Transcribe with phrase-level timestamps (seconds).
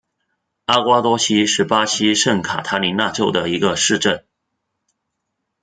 [0.65, 4.25] 阿瓜多西是巴西圣卡塔琳娜州的一个市镇。